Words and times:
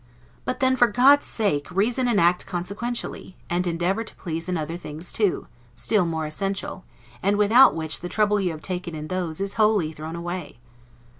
But 0.45 0.61
then, 0.61 0.75
for 0.75 0.87
God's 0.87 1.27
sake, 1.27 1.67
reason 1.69 2.07
and 2.07 2.19
act 2.19 2.47
consequentially; 2.47 3.37
and 3.51 3.67
endeavor 3.67 4.03
to 4.03 4.15
please 4.15 4.49
in 4.49 4.57
other 4.57 4.75
things 4.75 5.11
too, 5.13 5.45
still 5.75 6.07
more 6.07 6.25
essential; 6.25 6.83
and 7.21 7.37
without 7.37 7.75
which 7.75 7.99
the 7.99 8.09
trouble 8.09 8.39
you 8.41 8.49
have 8.49 8.63
taken 8.63 8.95
in 8.95 9.09
those 9.09 9.39
is 9.39 9.53
wholly 9.61 9.91
thrown 9.91 10.15
away. 10.15 10.57